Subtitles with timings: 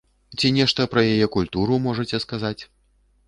[0.39, 2.59] Ці нешта пра яе культуру можаце сказаць?